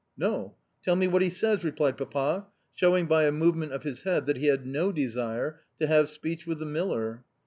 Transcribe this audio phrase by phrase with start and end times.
[0.17, 0.55] "No.
[0.83, 4.37] Tell me what he says," replied Papa, showing by a movement of his head that
[4.37, 7.23] he had no desire to have speech with the miller.